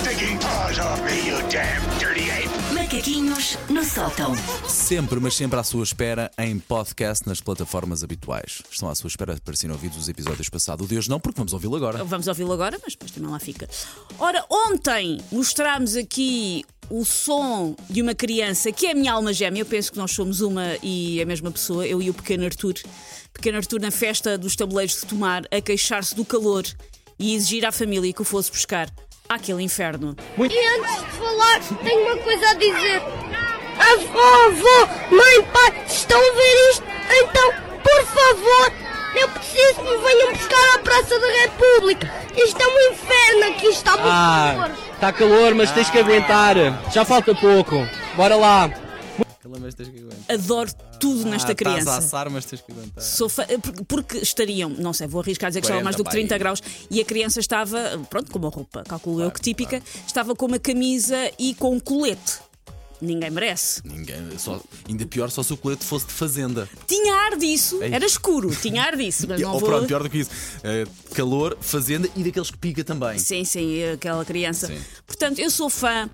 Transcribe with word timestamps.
stinking 0.00 0.38
paws 0.38 0.78
off 0.78 1.02
me, 1.02 1.28
you 1.28 1.36
damn 1.50 1.82
dirty 1.98 2.30
ape! 2.30 2.48
Macaquinhos 2.74 3.58
no 3.68 3.84
sótão. 3.84 4.34
Sempre, 4.66 5.20
mas 5.20 5.34
sempre 5.34 5.58
à 5.58 5.62
sua 5.62 5.84
espera 5.84 6.30
em 6.38 6.58
podcast 6.58 7.28
nas 7.28 7.40
plataformas 7.40 8.02
habituais. 8.02 8.62
Estão 8.70 8.88
à 8.88 8.94
sua 8.94 9.08
espera 9.08 9.36
para 9.44 9.54
serem 9.54 9.74
ouvidos 9.74 9.98
os 9.98 10.08
episódios 10.08 10.48
passados. 10.48 10.86
O 10.86 10.88
de 10.88 10.96
hoje 10.96 11.10
não, 11.10 11.20
porque 11.20 11.36
vamos 11.36 11.52
ouvi-lo 11.52 11.76
agora. 11.76 12.02
Vamos 12.02 12.26
ouvi-lo 12.26 12.52
agora, 12.52 12.78
mas 12.82 12.94
depois 12.94 13.10
também 13.10 13.30
lá 13.30 13.38
fica. 13.38 13.68
Ora, 14.18 14.44
ontem 14.50 15.20
mostrámos 15.30 15.96
aqui 15.96 16.64
o 16.88 17.04
som 17.04 17.76
de 17.88 18.00
uma 18.00 18.14
criança 18.14 18.72
que 18.72 18.86
é 18.86 18.92
a 18.92 18.94
minha 18.94 19.12
alma 19.12 19.32
gêmea. 19.32 19.60
Eu 19.60 19.66
penso 19.66 19.92
que 19.92 19.98
nós 19.98 20.12
somos 20.12 20.40
uma 20.40 20.76
e 20.82 21.20
a 21.20 21.26
mesma 21.26 21.50
pessoa, 21.50 21.86
eu 21.86 22.00
e 22.00 22.08
o 22.08 22.14
pequeno 22.14 22.44
Arthur. 22.46 22.74
Pequeno 23.34 23.58
Arthur 23.58 23.80
na 23.80 23.90
festa 23.90 24.38
dos 24.38 24.56
tabuleiros 24.56 25.00
de 25.00 25.06
tomar, 25.06 25.42
a 25.50 25.60
queixar-se 25.60 26.14
do 26.14 26.24
calor 26.24 26.64
e 27.18 27.34
exigir 27.34 27.66
à 27.66 27.72
família 27.72 28.12
que 28.12 28.22
o 28.22 28.24
fosse 28.24 28.50
buscar 28.50 28.90
àquele 29.30 29.62
inferno. 29.62 30.16
E 30.36 30.42
antes 30.42 30.96
de 31.04 31.10
falar, 31.12 31.60
tenho 31.84 32.02
uma 32.02 32.16
coisa 32.18 32.50
a 32.50 32.54
dizer. 32.54 33.00
Avó, 33.78 34.46
avó, 34.46 34.88
mãe, 35.10 35.42
pai, 35.52 35.82
se 35.86 35.96
estão 35.98 36.18
a 36.20 36.34
ver 36.34 36.70
isto, 36.72 36.84
então, 37.22 37.52
por 37.82 38.04
favor, 38.04 38.72
eu 39.18 39.28
preciso 39.28 39.74
que 39.76 39.82
me 39.82 39.96
venham 39.98 40.32
buscar 40.32 40.74
à 40.74 40.78
Praça 40.80 41.18
da 41.18 41.26
República. 41.42 42.12
Isto 42.36 42.60
é 42.60 42.66
um 42.66 42.92
inferno 42.92 43.44
aqui, 43.54 43.66
está 43.68 43.92
muito 43.92 44.06
Ah, 44.08 44.52
calor. 44.56 44.70
está 44.94 45.12
calor, 45.12 45.54
mas 45.54 45.70
tens 45.70 45.88
que 45.88 45.98
aguentar. 45.98 46.56
Já 46.92 47.04
falta 47.04 47.34
pouco. 47.34 47.86
Bora 48.16 48.36
lá. 48.36 48.68
Adoro 50.28 50.70
tudo 51.00 51.24
nesta 51.24 51.30
Ah, 51.30 51.34
Estás 51.34 51.50
a 51.50 51.54
criança. 51.54 51.96
assar, 51.98 52.30
mas 52.30 52.44
tens 52.44 52.60
que 52.62 52.72
aguentar. 52.72 53.02
Fa- 53.28 53.46
porque- 53.62 53.84
Porque 53.88 54.18
estariam, 54.18 54.68
não 54.70 54.92
sei, 54.92 55.06
vou 55.06 55.20
arriscar 55.20 55.48
a 55.48 55.50
dizer 55.50 55.60
que 55.60 55.66
estava 55.66 55.82
mais 55.82 55.96
do 55.96 56.04
que 56.04 56.10
40, 56.10 56.28
30 56.28 56.34
vai. 56.34 56.38
graus 56.38 56.62
e 56.90 57.00
a 57.00 57.04
criança 57.04 57.40
estava, 57.40 57.78
pronto, 58.08 58.30
com 58.30 58.38
uma 58.38 58.48
roupa, 58.50 58.82
calculo 58.84 59.20
eu 59.22 59.30
que 59.30 59.40
típica, 59.40 59.82
estava 60.06 60.34
com 60.34 60.46
uma 60.46 60.58
camisa 60.58 61.16
e 61.38 61.54
com 61.54 61.72
um 61.74 61.80
colete. 61.80 62.38
Ninguém 63.02 63.30
merece. 63.30 63.80
Ninguém, 63.82 64.38
só, 64.38 64.60
ainda 64.86 65.06
pior 65.06 65.30
só 65.30 65.42
se 65.42 65.50
o 65.54 65.56
colete 65.56 65.82
fosse 65.86 66.04
de 66.06 66.12
fazenda. 66.12 66.68
Tinha 66.86 67.14
ar 67.14 67.36
disso, 67.38 67.82
Ei. 67.82 67.94
era 67.94 68.04
escuro, 68.04 68.54
tinha 68.54 68.82
ar 68.82 68.94
disso, 68.94 69.24
mas 69.26 69.40
não 69.40 69.54
Ou 69.54 69.58
vou. 69.58 69.68
pronto, 69.70 69.86
pior 69.86 70.02
do 70.02 70.10
que 70.10 70.18
isso. 70.18 70.30
Eh, 70.62 70.86
calor, 71.14 71.56
fazenda 71.62 72.06
e 72.14 72.22
daqueles 72.22 72.50
que 72.50 72.58
pica 72.58 72.84
também. 72.84 73.18
Sim, 73.18 73.42
sim, 73.42 73.82
aquela 73.94 74.22
criança. 74.22 74.66
Sim. 74.66 74.78
Portanto, 75.06 75.38
eu 75.38 75.50
sou 75.50 75.70
fã 75.70 76.10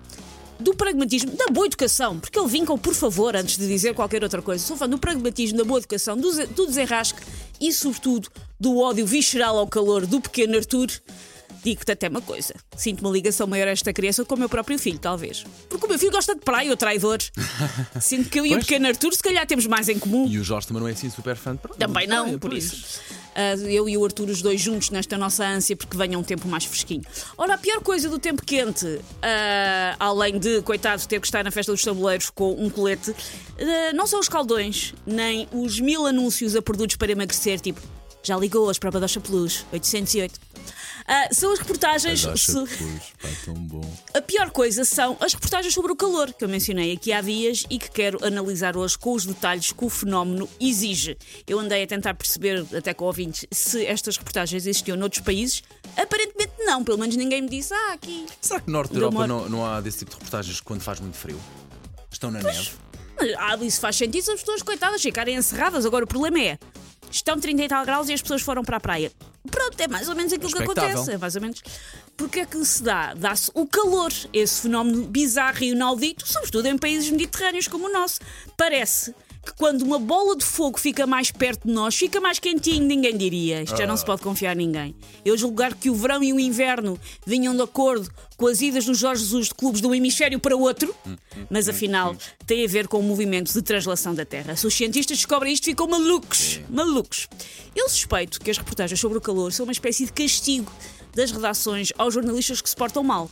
do 0.59 0.73
pragmatismo, 0.73 1.31
da 1.35 1.47
boa 1.47 1.65
educação, 1.67 2.19
porque 2.19 2.37
ele 2.37 2.47
vinca 2.47 2.73
o 2.73 2.77
por 2.77 2.93
favor 2.93 3.35
antes 3.35 3.57
de 3.57 3.67
dizer 3.67 3.93
qualquer 3.93 4.23
outra 4.23 4.41
coisa. 4.41 4.63
Sou 4.65 4.75
fã 4.77 4.87
do 4.89 4.97
pragmatismo, 4.97 5.57
da 5.57 5.63
boa 5.63 5.79
educação, 5.79 6.17
do, 6.17 6.31
do 6.47 6.65
desenrasque 6.67 7.21
e, 7.61 7.71
sobretudo, 7.71 8.29
do 8.59 8.77
ódio 8.79 9.05
visceral 9.05 9.57
ao 9.57 9.67
calor 9.67 10.05
do 10.05 10.19
pequeno 10.19 10.57
Arthur. 10.57 10.87
Digo-te 11.63 11.91
até 11.91 12.07
uma 12.07 12.21
coisa: 12.21 12.53
sinto 12.75 13.01
uma 13.01 13.09
ligação 13.11 13.45
maior 13.47 13.67
a 13.67 13.71
esta 13.71 13.91
criança 13.91 14.23
com 14.23 14.35
o 14.35 14.37
meu 14.37 14.47
próprio 14.47 14.77
filho, 14.79 14.99
talvez. 14.99 15.43
Porque 15.67 15.85
o 15.85 15.89
meu 15.89 15.97
filho 15.99 16.11
gosta 16.11 16.33
de 16.35 16.41
praia, 16.41 16.71
o 16.71 16.77
traidor. 16.77 17.17
Sinto 17.99 18.29
que 18.29 18.39
eu 18.39 18.45
e 18.45 18.49
o 18.49 18.53
Pois. 18.53 18.65
pequeno 18.65 18.87
Arthur, 18.87 19.13
se 19.13 19.21
calhar, 19.23 19.45
temos 19.45 19.65
mais 19.65 19.89
em 19.89 19.97
comum. 19.99 20.27
E 20.27 20.37
o 20.37 20.43
Jorge 20.43 20.67
também 20.67 20.81
não 20.81 20.87
é 20.87 20.91
assim 20.93 21.09
super 21.09 21.35
fã 21.35 21.53
de 21.53 21.59
praia. 21.59 21.77
Também 21.77 22.07
não, 22.07 22.27
É 22.27 22.37
por 22.37 22.53
isso. 22.53 23.01
Ah, 23.11 23.13
eu 23.67 23.87
e 23.87 23.97
o 23.97 24.03
Arthur, 24.03 24.29
os 24.29 24.41
dois 24.41 24.59
juntos 24.59 24.89
nesta 24.89 25.17
nossa 25.17 25.45
ânsia, 25.45 25.75
porque 25.75 25.95
venha 25.95 26.17
um 26.17 26.23
tempo 26.23 26.47
mais 26.47 26.65
fresquinho. 26.65 27.03
Ora, 27.37 27.53
a 27.53 27.57
pior 27.57 27.81
coisa 27.81 28.09
do 28.09 28.17
tempo 28.17 28.43
quente, 28.43 28.99
ah, 29.21 29.95
além 29.99 30.39
de, 30.39 30.61
coitado, 30.63 31.05
ter 31.07 31.19
que 31.19 31.27
estar 31.27 31.43
na 31.43 31.51
festa 31.51 31.71
dos 31.71 31.83
tabuleiros 31.83 32.29
com 32.29 32.53
um 32.53 32.69
colete, 32.69 33.13
ah, 33.59 33.93
não 33.93 34.07
são 34.07 34.19
os 34.19 34.27
caldões, 34.27 34.93
nem 35.05 35.47
os 35.51 35.79
mil 35.79 36.05
anúncios 36.05 36.55
a 36.55 36.61
produtos 36.61 36.95
para 36.95 37.11
emagrecer, 37.11 37.59
tipo, 37.59 37.81
já 38.23 38.35
ligou 38.35 38.69
as 38.69 38.77
prova 38.77 38.99
da 38.99 39.07
Plus 39.23 39.65
808. 39.71 40.39
Ah, 41.09 41.29
são 41.31 41.53
as 41.53 41.59
reportagens. 41.59 42.19
So- 42.21 42.67
pá, 42.67 43.29
tão 43.45 43.53
bom. 43.53 43.97
a 44.13 44.21
pior 44.21 44.51
coisa 44.51 44.83
são 44.83 45.15
as 45.21 45.33
reportagens 45.33 45.73
sobre 45.73 45.91
o 45.91 45.95
calor, 45.95 46.33
que 46.33 46.43
eu 46.43 46.49
mencionei 46.49 46.91
aqui 46.91 47.13
há 47.13 47.21
dias 47.21 47.63
e 47.69 47.79
que 47.79 47.89
quero 47.89 48.23
analisar 48.25 48.75
hoje 48.75 48.97
com 48.99 49.13
os 49.13 49.25
detalhes 49.25 49.71
que 49.71 49.85
o 49.85 49.89
fenómeno 49.89 50.49
exige. 50.59 51.17
Eu 51.47 51.59
andei 51.59 51.81
a 51.83 51.87
tentar 51.87 52.13
perceber, 52.13 52.65
até 52.75 52.93
com 52.93 53.05
ouvintes, 53.05 53.45
se 53.51 53.85
estas 53.85 54.17
reportagens 54.17 54.65
existiam 54.65 54.97
noutros 54.97 55.21
países. 55.21 55.63
Aparentemente 55.95 56.51
não, 56.59 56.83
pelo 56.83 56.97
menos 56.97 57.15
ninguém 57.15 57.41
me 57.41 57.49
disse, 57.49 57.73
ah, 57.73 57.93
aqui. 57.93 58.25
Será 58.41 58.59
que 58.59 58.67
no 58.67 58.73
Norte 58.73 58.89
da 58.93 58.99
Do 58.99 59.05
Europa 59.05 59.27
não, 59.27 59.47
não 59.47 59.65
há 59.65 59.79
desse 59.79 59.99
tipo 59.99 60.11
de 60.11 60.17
reportagens 60.17 60.59
quando 60.59 60.81
faz 60.81 60.99
muito 60.99 61.15
frio? 61.15 61.39
Estão 62.11 62.29
na 62.31 62.41
neve? 62.41 62.71
Mas, 63.17 63.33
Ah, 63.39 63.55
isso 63.61 63.79
faz 63.79 63.95
sentido 63.95 64.23
se 64.23 64.31
as 64.31 64.41
pessoas, 64.41 64.61
coitadas, 64.61 65.01
ficarem 65.01 65.35
encerradas. 65.37 65.85
Agora, 65.85 66.03
o 66.03 66.07
problema 66.07 66.39
é, 66.39 66.59
estão 67.09 67.39
30 67.39 67.63
e 67.63 67.67
tal 67.69 67.85
graus 67.85 68.09
e 68.09 68.13
as 68.13 68.21
pessoas 68.21 68.41
foram 68.41 68.61
para 68.63 68.75
a 68.77 68.79
praia. 68.79 69.11
Pronto, 69.49 69.79
é 69.79 69.87
mais 69.87 70.09
ou 70.09 70.15
menos 70.15 70.33
aquilo 70.33 70.51
que 70.51 70.63
acontece. 70.63 71.11
É 71.11 71.17
mais 71.17 71.35
ou 71.35 71.41
menos. 71.41 71.61
Porque 72.15 72.39
é 72.39 72.45
que 72.45 72.63
se 72.65 72.83
dá? 72.83 73.13
Dá-se 73.13 73.51
o 73.53 73.65
calor, 73.67 74.11
esse 74.33 74.61
fenómeno 74.61 75.03
bizarro 75.05 75.63
e 75.63 75.69
inaudito, 75.69 76.27
sobretudo 76.27 76.67
em 76.67 76.77
países 76.77 77.09
mediterrâneos 77.09 77.67
como 77.67 77.87
o 77.87 77.93
nosso. 77.93 78.19
Parece 78.55 79.13
que 79.47 79.53
quando 79.53 79.83
uma 79.83 79.97
bola 79.97 80.35
de 80.35 80.43
fogo 80.43 80.77
fica 80.77 81.07
mais 81.07 81.31
perto 81.31 81.69
de 81.69 81.73
nós, 81.73 81.95
fica 81.95 82.19
mais 82.19 82.37
quentinho, 82.37 82.85
ninguém 82.85 83.15
diria. 83.15 83.63
Isto 83.63 83.77
já 83.77 83.87
não 83.87 83.95
se 83.95 84.03
pode 84.03 84.21
confiar 84.21 84.53
em 84.53 84.65
ninguém. 84.65 84.95
Eu 85.23 85.37
julgar 85.37 85.73
que 85.73 85.89
o 85.89 85.95
verão 85.95 86.21
e 86.21 86.33
o 86.33 86.39
inverno 86.39 86.99
vinham 87.25 87.55
de 87.55 87.61
acordo 87.61 88.11
com 88.35 88.45
as 88.45 88.61
idas 88.61 88.83
dos 88.83 88.97
Jorge 88.97 89.23
Jesus 89.23 89.47
de 89.47 89.55
clubes 89.55 89.79
de 89.79 89.87
um 89.87 89.95
hemisfério 89.95 90.37
para 90.37 90.55
outro, 90.55 90.93
mas 91.49 91.69
afinal 91.69 92.13
tem 92.45 92.65
a 92.65 92.67
ver 92.67 92.89
com 92.89 92.99
o 92.99 93.03
movimento 93.03 93.53
de 93.53 93.61
translação 93.61 94.13
da 94.13 94.25
Terra. 94.25 94.53
Se 94.57 94.67
os 94.67 94.73
cientistas 94.73 95.17
descobrem 95.17 95.53
isto, 95.53 95.63
ficam 95.63 95.87
malucos. 95.87 96.59
Malucos. 96.69 97.29
Eu 97.73 97.87
suspeito 97.87 98.41
que 98.41 98.51
as 98.51 98.57
reportagens 98.57 98.99
sobre 98.99 99.17
o 99.17 99.21
calor 99.21 99.53
são 99.53 99.65
uma 99.65 99.71
espécie 99.71 100.05
de 100.05 100.11
castigo 100.11 100.71
das 101.15 101.31
redações 101.31 101.93
aos 101.97 102.13
jornalistas 102.13 102.61
que 102.61 102.69
se 102.69 102.75
portam 102.75 103.01
mal. 103.01 103.29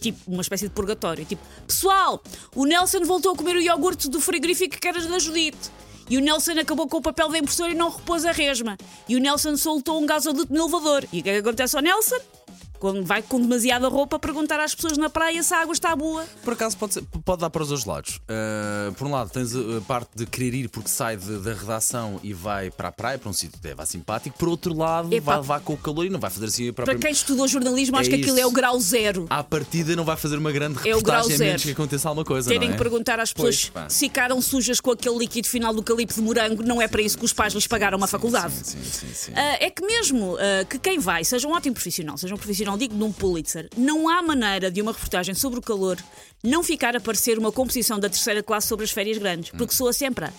Tipo, 0.00 0.18
uma 0.30 0.42
espécie 0.42 0.68
de 0.68 0.74
purgatório. 0.74 1.24
Tipo, 1.24 1.42
pessoal, 1.66 2.22
o 2.54 2.64
Nelson 2.64 3.04
voltou 3.04 3.32
a 3.32 3.36
comer 3.36 3.56
o 3.56 3.60
iogurte 3.60 4.08
do 4.08 4.20
frigorífico 4.20 4.78
que 4.78 4.88
era 4.88 5.00
da 5.00 5.18
Judite. 5.18 5.70
E 6.10 6.16
o 6.16 6.20
Nelson 6.20 6.52
acabou 6.52 6.88
com 6.88 6.96
o 6.98 7.02
papel 7.02 7.28
da 7.28 7.38
impressora 7.38 7.72
e 7.72 7.74
não 7.74 7.90
repôs 7.90 8.24
a 8.24 8.32
resma. 8.32 8.78
E 9.08 9.16
o 9.16 9.18
Nelson 9.18 9.56
soltou 9.56 10.00
um 10.00 10.06
gasoduto 10.06 10.52
no 10.52 10.60
elevador. 10.60 11.04
E 11.12 11.20
o 11.20 11.22
que 11.22 11.28
é 11.28 11.34
que 11.34 11.40
acontece 11.40 11.76
ao 11.76 11.82
Nelson? 11.82 12.16
Quando 12.78 13.04
vai 13.04 13.22
com 13.22 13.40
demasiada 13.40 13.88
roupa 13.88 14.18
perguntar 14.18 14.60
às 14.60 14.74
pessoas 14.74 14.96
na 14.98 15.10
praia 15.10 15.42
se 15.42 15.52
a 15.54 15.60
água 15.62 15.72
está 15.72 15.94
boa. 15.96 16.24
Por 16.44 16.52
acaso 16.52 16.76
pode, 16.76 16.94
ser- 16.94 17.02
pode 17.24 17.40
dar 17.40 17.50
para 17.50 17.62
os 17.62 17.68
dois 17.68 17.84
lados. 17.84 18.20
Uh, 18.28 18.92
por 18.94 19.06
um 19.06 19.10
lado, 19.12 19.30
tens 19.30 19.54
a 19.54 19.80
parte 19.86 20.10
de 20.14 20.26
querer 20.26 20.54
ir 20.54 20.68
porque 20.68 20.88
sai 20.88 21.16
de- 21.16 21.38
da 21.38 21.52
redação 21.54 22.20
e 22.22 22.32
vai 22.32 22.70
para 22.70 22.88
a 22.88 22.92
praia, 22.92 23.18
para 23.18 23.28
um 23.28 23.32
sítio 23.32 23.58
que 23.60 23.68
é 23.68 23.86
simpático. 23.86 24.38
Por 24.38 24.48
outro 24.48 24.76
lado, 24.76 25.12
Epá. 25.12 25.32
vai 25.32 25.36
levar 25.40 25.60
com 25.60 25.72
o 25.72 25.76
calor 25.76 26.06
e 26.06 26.10
não 26.10 26.20
vai 26.20 26.30
fazer 26.30 26.46
assim 26.46 26.68
a 26.68 26.72
própria. 26.72 26.96
Para 26.96 27.02
quem 27.06 27.12
estudou 27.12 27.48
jornalismo, 27.48 27.96
acho 27.96 28.08
É 28.10 28.12
que 28.14 28.20
aquilo 28.20 28.36
isso. 28.36 28.44
é 28.44 28.46
o 28.46 28.50
grau 28.50 28.78
zero. 28.80 29.26
À 29.30 29.42
partida, 29.42 29.94
não 29.96 30.04
vai 30.04 30.16
fazer 30.16 30.36
uma 30.36 30.52
grande 30.52 30.76
É 30.88 30.94
o 30.96 31.02
grau 31.02 31.22
reportagem 31.22 31.34
a 31.36 31.38
menos 31.38 31.62
zero. 31.62 31.74
que 31.74 31.80
aconteça 31.82 32.08
alguma 32.08 32.24
coisa. 32.24 32.48
Terem 32.48 32.68
é? 32.68 32.72
que 32.72 32.78
perguntar 32.78 33.18
às 33.20 33.32
pessoas 33.32 33.70
Pois, 33.72 33.92
se 33.92 34.00
ficaram 34.00 34.40
sujas 34.40 34.80
com 34.80 34.90
aquele 34.92 35.16
líquido 35.18 35.48
final 35.48 35.72
do 35.74 35.82
calipo 35.82 36.12
de 36.14 36.20
morango, 36.20 36.62
não 36.62 36.80
é 36.80 36.86
para 36.88 37.02
isso 37.02 37.18
que 37.18 37.24
os 37.24 37.32
pais 37.32 37.52
lhes 37.54 37.66
pagaram 37.66 37.96
uma 37.98 38.06
faculdade. 38.06 38.52
Sim, 38.54 38.78
sim, 38.82 38.82
sim. 38.82 39.06
sim. 39.14 39.32
Ah, 39.34 39.56
é 39.60 39.70
que 39.70 39.84
mesmo 39.84 40.36
ah, 40.38 40.64
que 40.64 40.78
quem 40.78 40.98
vai 40.98 41.24
seja 41.24 41.46
um 41.48 41.52
ótimo 41.52 41.74
profissional, 41.74 42.16
seja 42.18 42.34
um 42.34 42.38
profissional 42.38 42.67
digno 42.76 42.98
de 42.98 43.04
um 43.04 43.12
Pulitzer, 43.12 43.68
não 43.76 44.08
há 44.08 44.20
maneira 44.20 44.70
de 44.70 44.82
uma 44.82 44.92
reportagem 44.92 45.34
sobre 45.34 45.58
o 45.58 45.62
calor 45.62 45.96
não 46.42 46.62
ficar 46.62 46.96
a 46.96 47.00
parecer 47.00 47.38
uma 47.38 47.50
composição 47.50 47.98
da 47.98 48.08
terceira 48.08 48.42
classe 48.42 48.68
sobre 48.68 48.84
as 48.84 48.90
férias 48.90 49.18
grandes, 49.18 49.50
porque 49.50 49.74
soa 49.74 49.92
sempre 49.92 50.26
a, 50.26 50.32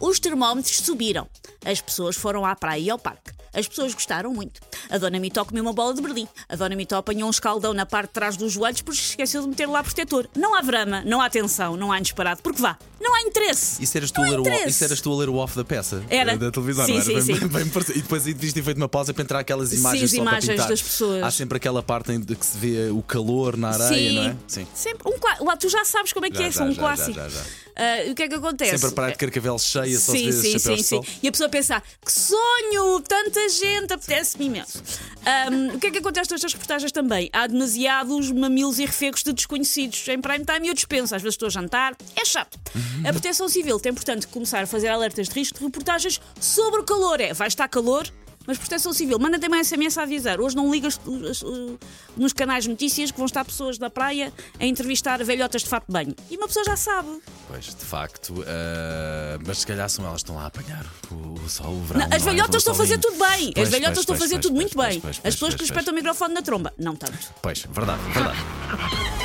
os 0.00 0.18
termómetros 0.18 0.76
subiram, 0.78 1.28
as 1.64 1.80
pessoas 1.80 2.16
foram 2.16 2.44
à 2.44 2.56
praia 2.56 2.80
e 2.80 2.90
ao 2.90 2.98
parque. 2.98 3.32
As 3.54 3.68
pessoas 3.68 3.94
gostaram 3.94 4.34
muito. 4.34 4.60
A 4.90 4.98
dona 4.98 5.20
Mitó 5.20 5.44
comeu 5.44 5.62
uma 5.62 5.72
bola 5.72 5.94
de 5.94 6.02
Berlim. 6.02 6.26
A 6.48 6.56
dona 6.56 6.74
Mitó 6.74 6.96
apanhou 6.96 7.28
um 7.28 7.30
escaldão 7.30 7.72
na 7.72 7.86
parte 7.86 8.08
de 8.08 8.14
trás 8.14 8.36
dos 8.36 8.52
joelhos 8.52 8.82
porque 8.82 9.00
esqueceu 9.00 9.42
de 9.42 9.48
meter 9.48 9.68
lá 9.68 9.82
protetor. 9.82 10.28
Não 10.36 10.56
há 10.56 10.60
drama, 10.60 11.02
não 11.06 11.20
há 11.20 11.30
tensão, 11.30 11.76
não 11.76 11.92
há 11.92 11.98
inesperado. 11.98 12.42
Porque 12.42 12.60
vá, 12.60 12.76
não 13.04 13.14
há 13.14 13.20
interesse. 13.22 13.82
Isso 13.82 13.96
eras, 13.96 14.10
tu 14.10 14.20
a 14.22 14.28
ler 14.28 14.40
o, 14.40 14.66
isso 14.68 14.82
eras 14.84 15.00
tu 15.00 15.12
a 15.12 15.16
ler 15.16 15.28
o 15.28 15.36
off 15.36 15.54
da 15.56 15.64
peça 15.64 16.02
Era. 16.08 16.36
da 16.36 16.50
televisão, 16.50 16.86
Sim, 16.86 16.92
não 16.94 17.00
era? 17.00 17.04
sim, 17.04 17.14
Bem- 17.32 17.38
sim. 17.40 17.48
bem 17.48 17.68
parecido. 17.68 17.98
e 17.98 18.02
depois 18.02 18.24
devias 18.24 18.52
ter 18.52 18.62
feito 18.62 18.76
uma 18.78 18.88
pausa 18.88 19.12
para 19.14 19.22
entrar 19.22 19.38
aquelas 19.40 19.68
Sim, 19.68 19.76
imagens 19.76 20.10
para 20.10 20.20
imagens 20.20 20.66
das 20.66 20.82
pessoas. 20.82 21.22
Há 21.22 21.30
sempre 21.30 21.56
aquela 21.58 21.82
parte 21.82 22.12
em 22.12 22.20
que 22.22 22.46
se 22.46 22.56
vê 22.58 22.90
o 22.90 23.02
calor 23.02 23.56
na 23.56 23.70
areia, 23.70 24.12
não 24.12 24.22
é? 24.30 24.36
Sim. 24.48 24.66
Sempre. 24.74 25.08
Um 25.08 25.14
Lá, 25.44 25.56
tu 25.56 25.68
já 25.68 25.84
sabes 25.84 26.12
como 26.12 26.26
é 26.26 26.30
que 26.30 26.36
Já, 26.38 26.44
é, 26.44 26.50
já, 26.50 26.64
um 26.64 26.72
já, 26.72 26.80
clássico. 26.80 27.12
já, 27.12 27.28
já, 27.28 27.38
já. 27.40 27.44
Ah, 27.76 28.10
o 28.10 28.14
que 28.14 28.22
é 28.22 28.28
que 28.28 28.34
acontece? 28.34 28.70
Sempre 28.72 28.88
a 28.88 28.92
praia 28.92 29.12
de 29.12 29.18
carcavel 29.18 29.58
cheia, 29.58 29.98
só 29.98 30.12
se 30.12 30.18
Sim, 30.18 30.24
vê 30.26 30.32
sim, 30.32 30.58
sim, 30.58 30.82
sim. 30.82 31.00
E 31.22 31.28
a 31.28 31.32
pessoa 31.32 31.48
pensar, 31.48 31.82
que 32.04 32.12
sonho, 32.12 33.00
tanta 33.00 33.48
gente, 33.48 33.92
apetece-me 33.92 34.46
imenso. 34.46 34.80
Ahm, 35.26 35.74
o 35.74 35.78
que 35.80 35.88
é 35.88 35.90
que 35.90 35.98
acontece 35.98 36.30
nestas 36.30 36.52
reportagens 36.52 36.92
também? 36.92 37.28
Há 37.32 37.46
demasiados 37.48 38.30
mamilos 38.30 38.78
e 38.78 38.84
refegos 38.86 39.22
de 39.24 39.32
desconhecidos 39.32 40.06
em 40.08 40.20
prime 40.20 40.44
time 40.44 40.66
e 40.66 40.70
eu 40.70 40.74
dispenso. 40.74 41.14
Às 41.16 41.22
vezes 41.22 41.34
estou 41.34 41.46
a 41.46 41.50
jantar, 41.50 41.96
é 42.14 42.24
chato. 42.24 42.58
A 43.06 43.12
proteção 43.12 43.48
civil 43.48 43.78
tem, 43.80 43.92
portanto, 43.92 44.26
que 44.26 44.32
começar 44.32 44.62
a 44.62 44.66
fazer 44.66 44.88
alertas 44.88 45.28
de 45.28 45.34
risco 45.34 45.58
de 45.58 45.64
reportagens 45.64 46.20
sobre 46.40 46.80
o 46.80 46.84
calor. 46.84 47.20
É, 47.20 47.32
vai 47.32 47.48
estar 47.48 47.68
calor, 47.68 48.08
Mas 48.46 48.58
Proteção 48.58 48.92
Civil, 48.92 49.18
manda 49.18 49.38
também 49.38 49.58
uma 49.58 49.64
SMS 49.64 49.96
a 49.96 50.02
avisar. 50.02 50.38
Hoje 50.40 50.54
não 50.54 50.70
ligas 50.70 51.00
uh, 51.06 51.10
uh, 51.10 51.78
nos 52.16 52.32
canais 52.34 52.64
de 52.64 52.70
notícias 52.70 53.10
que 53.10 53.16
vão 53.16 53.24
estar 53.24 53.42
pessoas 53.44 53.78
da 53.78 53.88
praia 53.88 54.32
a 54.60 54.66
entrevistar 54.66 55.22
velhotas 55.24 55.62
de 55.62 55.68
fato 55.68 55.86
de 55.86 55.92
banho. 55.92 56.14
E 56.30 56.36
uma 56.36 56.46
pessoa 56.46 56.64
já 56.64 56.76
sabe. 56.76 57.08
Pois, 57.48 57.64
de 57.74 57.84
facto. 57.84 58.44
eh, 58.46 59.38
mas 59.46 59.58
se 59.60 59.66
calhar 59.66 59.88
são 59.88 60.04
elas 60.04 60.22
que 60.22 60.24
estão 60.24 60.36
lá 60.36 60.42
a 60.42 60.46
apanhar 60.46 60.84
o, 61.10 61.40
o 61.40 61.48
sol, 61.48 61.72
o 61.72 61.82
verão. 61.84 62.00
Não, 62.00 62.16
as 62.16 62.22
não 62.22 62.28
é? 62.32 62.34
velhotas 62.34 62.56
estão 62.56 62.74
a 62.74 62.76
fazer 62.76 62.98
tudo 62.98 63.18
bem. 63.18 63.52
Pois, 63.54 63.66
as 63.66 63.74
velhotas 63.74 63.98
estão 63.98 64.14
a 64.14 64.18
fazer 64.18 64.34
pois, 64.34 64.42
tudo 64.42 64.54
pois, 64.54 64.74
muito 64.74 65.02
bem. 65.02 65.10
As 65.24 65.34
pessoas 65.34 65.54
que 65.54 65.58
pois, 65.58 65.70
espetam 65.70 65.92
o 65.92 65.96
microfone 65.96 66.34
na 66.34 66.42
tromba, 66.42 66.72
não 66.78 66.94
tanto. 66.96 67.18
Pois, 67.40 67.66
verdade, 67.70 68.02
verdade. 68.12 68.38